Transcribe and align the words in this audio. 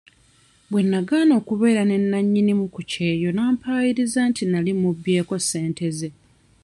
Bwe 0.69 0.81
nagaana 0.89 1.33
okubeera 1.41 1.83
ne 1.85 1.97
nannyimu 2.09 2.65
ku 2.73 2.81
kyeyo 2.91 3.29
n'ampayiriza 3.33 4.21
nti 4.29 4.43
nali 4.51 4.71
mubbyeko 4.81 5.33
ssente 5.43 5.87
ze. 5.97 6.09